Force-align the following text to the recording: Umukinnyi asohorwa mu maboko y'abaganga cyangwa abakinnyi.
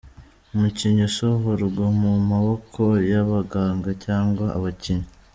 Umukinnyi 0.55 1.03
asohorwa 1.09 1.85
mu 1.99 2.13
maboko 2.29 2.81
y'abaganga 3.09 3.89
cyangwa 4.05 4.45
abakinnyi. 4.57 5.07